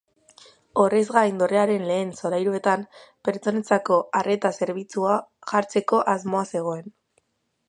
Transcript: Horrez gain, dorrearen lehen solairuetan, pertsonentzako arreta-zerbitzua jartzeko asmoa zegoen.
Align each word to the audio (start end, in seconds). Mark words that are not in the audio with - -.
Horrez 0.83 1.01
gain, 1.17 1.35
dorrearen 1.41 1.85
lehen 1.89 2.15
solairuetan, 2.21 2.87
pertsonentzako 3.29 4.01
arreta-zerbitzua 4.23 5.23
jartzeko 5.53 6.05
asmoa 6.17 6.47
zegoen. 6.53 6.95